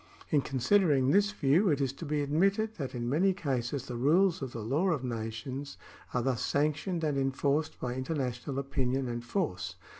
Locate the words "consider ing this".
0.41-1.29